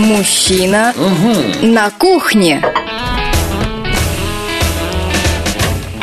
[0.00, 0.94] Мужчина
[1.60, 2.64] на кухне.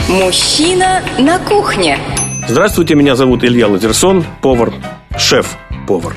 [0.08, 1.98] Мужчина на кухне.
[2.48, 4.71] Здравствуйте, меня зовут Илья Лазерсон, повар,
[5.18, 6.16] шеф-повар.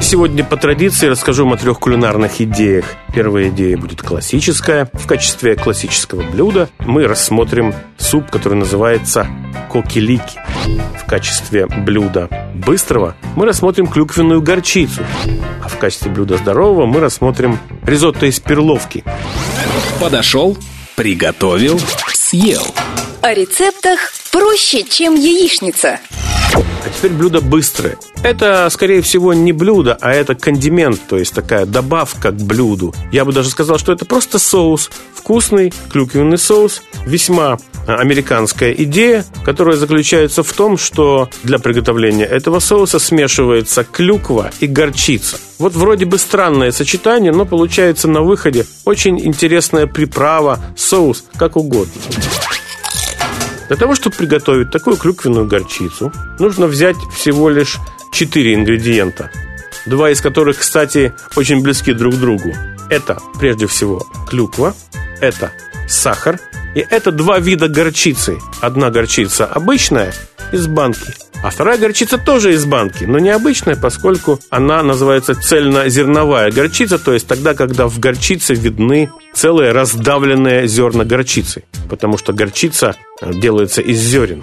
[0.00, 2.86] Сегодня по традиции расскажу вам о трех кулинарных идеях.
[3.14, 4.90] Первая идея будет классическая.
[4.92, 9.26] В качестве классического блюда мы рассмотрим суп, который называется
[9.70, 10.40] кокилики.
[10.98, 15.02] В качестве блюда быстрого мы рассмотрим клюквенную горчицу.
[15.62, 19.04] А в качестве блюда здорового мы рассмотрим ризотто из перловки.
[20.00, 20.56] Подошел,
[20.96, 21.78] приготовил,
[22.12, 22.66] съел.
[23.20, 26.00] О рецептах проще, чем яичница.
[26.98, 27.96] А теперь блюдо быстрое.
[28.24, 32.92] Это, скорее всего, не блюдо, а это кондимент, то есть такая добавка к блюду.
[33.12, 34.90] Я бы даже сказал, что это просто соус.
[35.14, 36.82] Вкусный клюквенный соус.
[37.06, 44.66] Весьма американская идея, которая заключается в том, что для приготовления этого соуса смешивается клюква и
[44.66, 45.38] горчица.
[45.60, 51.92] Вот вроде бы странное сочетание, но получается на выходе очень интересная приправа, соус, как угодно.
[53.68, 57.76] Для того, чтобы приготовить такую клюквенную горчицу, нужно взять всего лишь
[58.12, 59.30] 4 ингредиента.
[59.86, 62.54] Два из которых, кстати, очень близки друг к другу.
[62.90, 64.74] Это, прежде всего, клюква,
[65.20, 65.52] это
[65.86, 66.40] сахар,
[66.74, 68.38] и это два вида горчицы.
[68.60, 70.12] Одна горчица обычная
[70.52, 76.98] из банки, а вторая горчица тоже из банки, но необычная, поскольку она называется цельнозерновая горчица,
[76.98, 83.32] то есть тогда, когда в горчице видны целые раздавленные зерна горчицы, потому что горчица э,
[83.32, 84.42] делается из зерен.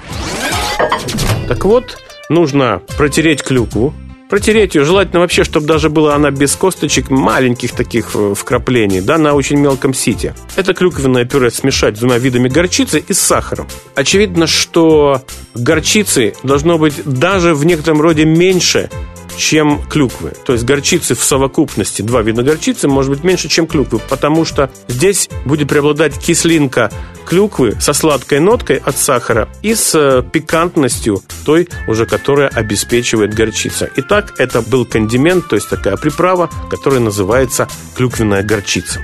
[1.47, 1.97] Так вот,
[2.29, 3.93] нужно протереть клюкву,
[4.35, 9.17] Протереть ее желательно вообще, чтобы даже была она без косточек, маленьких таких э, вкраплений, да,
[9.17, 10.35] на очень мелком сите.
[10.57, 13.65] Это клюквенное пюре смешать с двумя видами горчицы и с сахаром.
[13.95, 15.21] Очевидно, что
[15.53, 18.89] горчицы должно быть даже в некотором роде меньше,
[19.37, 20.33] чем клюквы.
[20.45, 24.69] То есть горчицы в совокупности, два вида горчицы, может быть меньше, чем клюквы, потому что
[24.87, 26.91] здесь будет преобладать кислинка
[27.25, 33.89] клюквы со сладкой ноткой от сахара и с э, пикантностью той, уже которая обеспечивает горчица.
[33.95, 39.01] Итак, это был кондимент, то есть такая приправа, которая называется клюквенная горчица.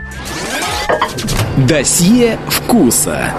[1.58, 3.36] Досье вкуса.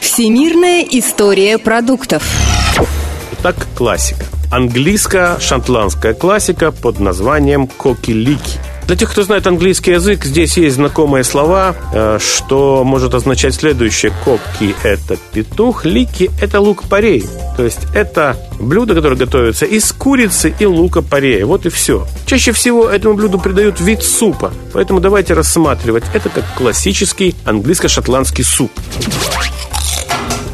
[0.00, 2.22] Всемирная история продуктов.
[3.40, 4.24] Итак, классика.
[4.50, 8.58] Английско-шотландская классика под названием «Коки-лики».
[8.86, 14.12] Для тех, кто знает английский язык, здесь есть знакомые слова, э, что может означать следующее.
[14.24, 17.24] Коки– это петух, лики– это лук-порей.
[17.56, 21.46] То есть это блюдо, которое готовится из курицы и лука-порея.
[21.46, 22.06] Вот и все.
[22.26, 24.52] Чаще всего этому блюду придают вид супа.
[24.72, 28.70] Поэтому давайте рассматривать это как классический английско-шотландский суп.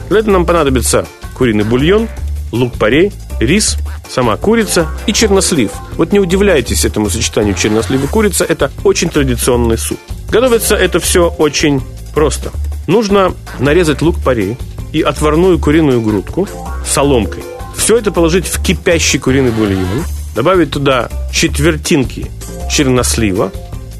[0.08, 2.08] Для этого нам понадобится куриный бульон,
[2.52, 3.76] лук-порей, рис,
[4.08, 5.70] сама курица и чернослив.
[5.96, 9.98] Вот не удивляйтесь этому сочетанию чернослива и курица, это очень традиционный суп.
[10.30, 11.82] Готовится это все очень
[12.14, 12.52] просто.
[12.86, 14.56] Нужно нарезать лук-порей
[14.92, 16.48] и отварную куриную грудку
[16.86, 17.42] соломкой.
[17.76, 22.30] Все это положить в кипящий куриный бульон, добавить туда четвертинки
[22.70, 23.50] чернослива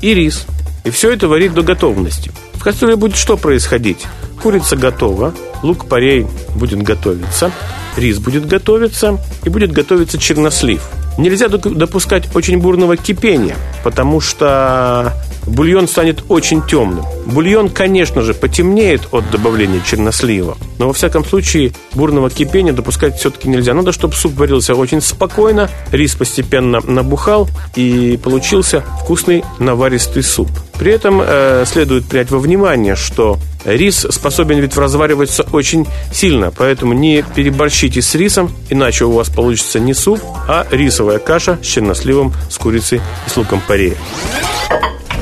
[0.00, 0.46] и рис.
[0.84, 2.32] И все это варить до готовности.
[2.54, 3.98] В кастрюле будет что происходить?
[4.42, 7.52] Курица готова, лук-порей будет готовиться,
[7.97, 10.82] рис будет готовиться и будет готовиться чернослив.
[11.19, 15.12] Нельзя допускать очень бурного кипения, потому что
[15.47, 17.04] бульон станет очень темным.
[17.26, 23.48] Бульон, конечно же, потемнеет от добавления чернослива, но во всяком случае бурного кипения допускать все-таки
[23.48, 23.75] нельзя.
[23.75, 30.48] Надо, чтобы суп варился очень спокойно, рис постепенно набухал и получился вкусный наваристый суп.
[30.82, 36.93] При этом э, следует принять во внимание, что Рис способен ведь развариваться очень сильно, поэтому
[36.93, 42.34] не переборщите с рисом, иначе у вас получится не суп, а рисовая каша с черносливом,
[42.50, 43.94] с курицей и с луком порея.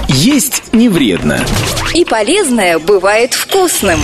[0.09, 1.45] Есть не вредно.
[1.93, 4.01] И полезное бывает вкусным.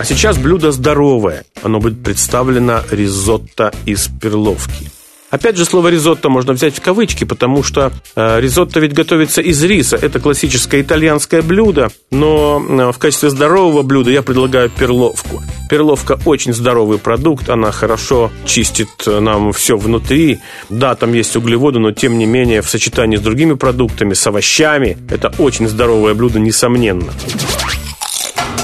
[0.00, 1.44] А сейчас блюдо здоровое.
[1.62, 4.90] Оно будет представлено ризотто из перловки.
[5.32, 9.64] Опять же, слово ризотто можно взять в кавычки, потому что э, ризотто ведь готовится из
[9.64, 9.96] риса.
[9.96, 15.42] Это классическое итальянское блюдо, но э, в качестве здорового блюда я предлагаю перловку.
[15.70, 20.38] Перловка очень здоровый продукт, она хорошо чистит нам все внутри.
[20.68, 24.98] Да, там есть углеводы, но тем не менее в сочетании с другими продуктами, с овощами,
[25.08, 27.10] это очень здоровое блюдо, несомненно.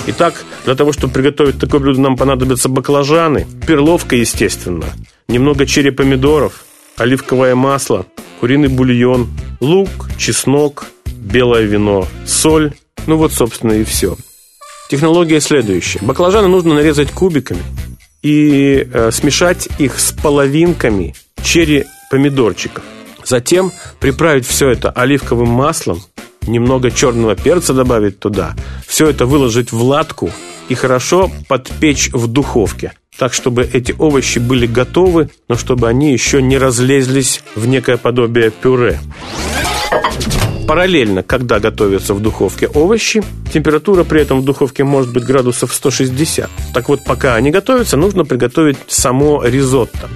[0.06, 4.85] Итак, для того, чтобы приготовить такое блюдо, нам понадобятся баклажаны, перловка, естественно,
[5.29, 6.65] немного черри помидоров,
[6.97, 8.07] оливковое масло,
[8.41, 9.29] куриный бульон,
[9.61, 12.73] лук, чеснок, белое вино, соль.
[13.07, 14.17] Ну вот, собственно, и все.
[14.91, 16.01] Технология следующая.
[16.03, 17.63] Баклажаны нужно нарезать кубиками
[18.23, 22.83] и э, смешать их с половинками черри помидорчиков.
[23.23, 23.71] Затем
[24.01, 26.01] приправить все это оливковым маслом,
[26.47, 30.31] немного черного перца добавить туда, все это выложить в латку
[30.71, 32.95] и хорошо подпечь в духовке.
[33.19, 38.50] Так, чтобы эти овощи были готовы, но чтобы они еще не разлезлись в некое подобие
[38.50, 39.00] пюре.
[40.69, 43.23] Параллельно, когда готовятся в духовке овощи,
[43.53, 46.49] температура при этом в духовке может быть градусов 160.
[46.75, 50.09] Так вот, пока они готовятся, нужно приготовить само ризотто.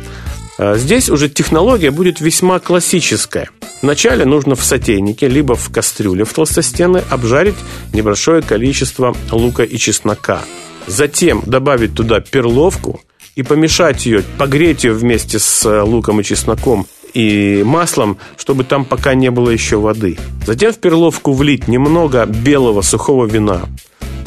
[0.58, 3.48] А здесь уже технология будет весьма классическая.
[3.80, 7.56] Вначале нужно в сотейнике, либо в кастрюле в толстостенной обжарить
[7.92, 10.42] небольшое количество лука и чеснока.
[10.86, 13.00] Затем добавить туда перловку
[13.34, 18.84] и помешать ее, погреть ее вместе с э, луком и чесноком и маслом, чтобы там
[18.84, 20.18] пока не было еще воды.
[20.46, 23.62] Затем в перловку влить немного белого сухого вина.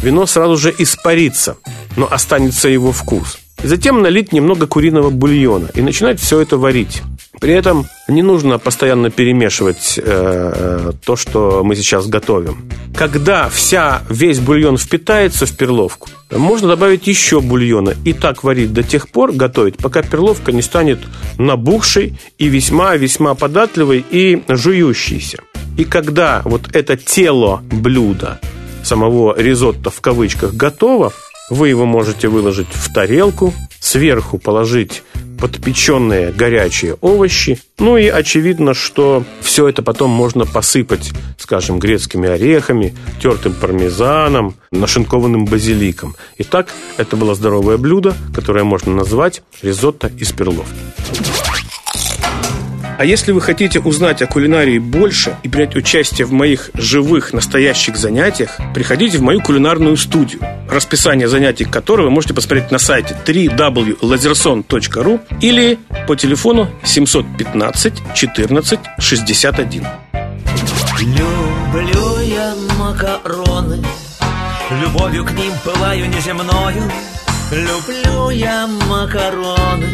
[0.01, 1.57] Вино сразу же испарится,
[1.97, 3.39] но останется его вкус.
[3.63, 7.01] Затем налить немного куриного бульона и начинать все это варить.
[7.39, 12.69] При этом не нужно постоянно перемешивать э, э, то, что мы сейчас готовим.
[12.95, 18.83] Когда вся, весь бульон впитается в перловку, можно добавить еще бульона и так варить до
[18.83, 20.99] тех пор, готовить, пока перловка не станет
[21.37, 25.39] набухшей и весьма-весьма податливой и жующейся.
[25.77, 28.39] И когда вот это тело блюда,
[28.83, 31.11] самого ризотто в кавычках, готово,
[31.49, 35.03] вы его можете выложить в тарелку, сверху положить
[35.45, 37.59] подпеченные горячие овощи.
[37.77, 45.45] Ну и очевидно, что все это потом можно посыпать, скажем, грецкими орехами, тертым пармезаном, нашинкованным
[45.45, 46.15] базиликом.
[46.39, 50.73] Итак, это было здоровое блюдо, которое можно назвать ризотто из перловки.
[52.97, 57.97] А если вы хотите узнать о кулинарии больше и принять участие в моих живых, настоящих
[57.97, 65.19] занятиях, приходите в мою кулинарную студию, расписание занятий которой вы можете посмотреть на сайте www.lazerson.ru
[65.41, 65.77] или
[66.07, 69.87] по телефону 715 14 61.
[70.99, 73.83] Люблю я макароны,
[74.81, 76.91] любовью к ним пылаю неземною.
[77.51, 79.89] Люблю я макароны,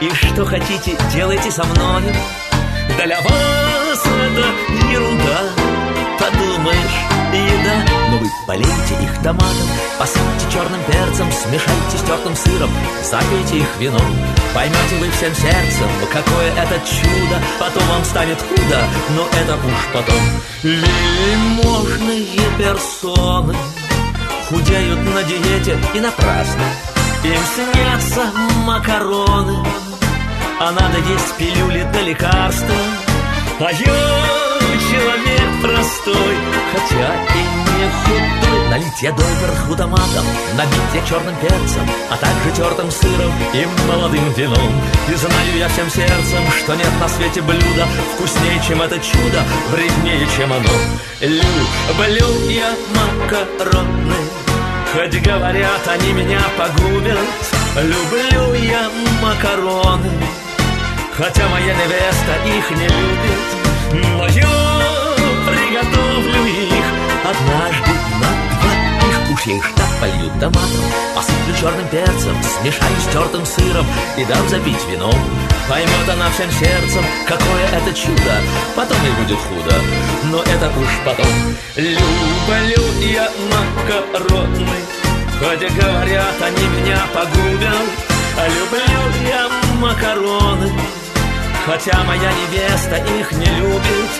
[0.00, 2.12] и что хотите, делайте со мною
[3.04, 4.46] Для вас это
[8.48, 9.68] полейте их томатом
[9.98, 12.70] Посыпьте черным перцем Смешайте с тертым сыром
[13.04, 14.00] Запейте их вином.
[14.54, 18.80] Поймете вы всем сердцем Какое это чудо Потом вам станет худо
[19.14, 20.22] Но это уж потом.
[20.62, 23.54] Вельможные персоны
[24.48, 26.64] Худеют на диете и напрасно.
[27.24, 28.32] Им снятся
[28.64, 29.58] макароны
[30.58, 32.74] А надо есть пилюли да лекарства.
[33.60, 34.28] А я
[34.90, 36.36] человек простой
[36.72, 37.37] Хотя
[37.78, 40.26] не худой Налить я доверху томатом
[40.56, 44.72] Набить я черным перцем А также тертым сыром и молодым вином.
[45.08, 50.26] И знаю я всем сердцем Что нет на свете блюда Вкуснее, чем это чудо Вреднее,
[50.36, 50.74] чем оно.
[51.20, 54.16] Люблю я макароны
[54.92, 57.18] Хоть говорят, они меня погубят.
[57.76, 58.90] Люблю я
[59.22, 60.10] макароны
[61.16, 63.48] Хотя моя невеста их не любит.
[63.92, 64.68] Но я
[65.46, 66.67] приготовлю их
[67.28, 68.28] однажды на
[68.60, 73.86] двоих Уж я их так полью томатом Посыплю черным перцем Смешаю с тертым сыром
[74.16, 75.14] И дам запить вином
[75.68, 78.34] Поймет она всем сердцем Какое это чудо
[78.74, 79.74] Потом и будет худо.
[80.24, 81.26] Но это уж потом.
[81.76, 84.66] Люблю я макароны
[85.40, 87.88] Хотя говорят, они меня погубят.
[88.48, 90.72] Люблю я макароны
[91.66, 94.10] Хотя моя невеста их не любит.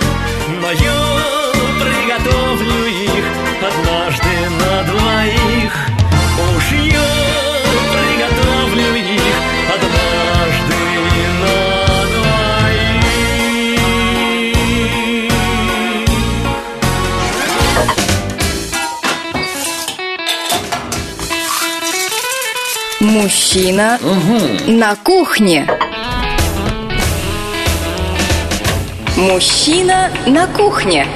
[0.60, 1.38] Но я
[1.80, 3.25] приготовлю их
[3.62, 5.75] однажды на двоих
[6.56, 7.08] Уж я
[7.92, 9.37] приготовлю их
[9.75, 10.80] однажды
[11.40, 11.56] на
[12.14, 12.58] двоих
[23.00, 23.99] Мужчина
[24.66, 25.66] на кухне.
[29.16, 31.06] Мужчина на кухне.